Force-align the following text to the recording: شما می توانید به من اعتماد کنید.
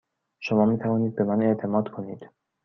شما 0.39 0.65
می 0.65 0.77
توانید 0.77 1.15
به 1.15 1.23
من 1.23 1.41
اعتماد 1.41 1.87
کنید. 1.91 2.29